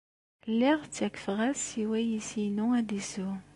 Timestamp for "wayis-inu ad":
1.89-2.89